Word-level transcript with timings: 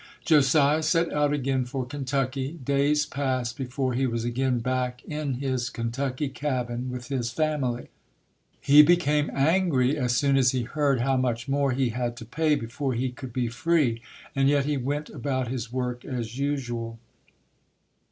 Josiah 0.25 0.81
set 0.81 1.13
out 1.13 1.31
again 1.31 1.63
for 1.63 1.85
Kentucky. 1.85 2.53
Days 2.53 3.05
passed 3.05 3.55
before 3.55 3.93
he 3.93 4.07
was 4.07 4.23
again 4.25 4.57
back 4.57 5.03
in 5.05 5.35
his 5.35 5.69
Ken 5.69 5.91
tucky 5.91 6.27
cabin 6.27 6.89
with 6.89 7.09
his 7.09 7.29
family. 7.29 7.89
He 8.59 8.81
became 8.81 9.29
angry 9.31 9.95
as 9.95 10.15
soon 10.17 10.37
as 10.37 10.53
he 10.53 10.63
heard 10.63 11.01
how 11.01 11.17
much 11.17 11.47
more 11.47 11.71
he 11.71 11.89
had 11.89 12.17
to 12.17 12.25
pay 12.25 12.55
before 12.55 12.95
he 12.95 13.11
could 13.11 13.31
be 13.31 13.47
free, 13.47 14.01
and 14.35 14.49
yet 14.49 14.65
he 14.65 14.75
went 14.75 15.11
about 15.11 15.49
his 15.49 15.71
work 15.71 16.03
as 16.03 16.35
usual. 16.35 16.97